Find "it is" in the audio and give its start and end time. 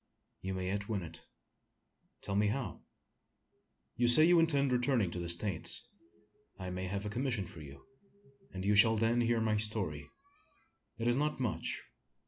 10.97-11.17